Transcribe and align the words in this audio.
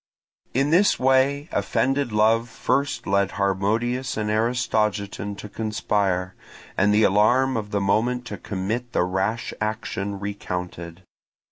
In 0.55 0.71
this 0.71 0.97
way 0.99 1.47
offended 1.51 2.11
love 2.11 2.49
first 2.49 3.05
led 3.05 3.33
Harmodius 3.33 4.17
and 4.17 4.31
Aristogiton 4.31 5.35
to 5.37 5.47
conspire, 5.47 6.33
and 6.75 6.91
the 6.91 7.03
alarm 7.03 7.55
of 7.55 7.69
the 7.69 7.81
moment 7.81 8.25
to 8.25 8.37
commit 8.39 8.93
the 8.93 9.03
rash 9.03 9.53
action 9.61 10.19
recounted. 10.19 11.03